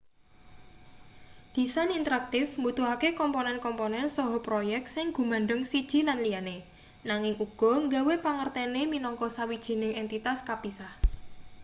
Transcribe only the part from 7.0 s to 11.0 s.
nanging uga nggawe pangertene minangka sawijining entitas kapisah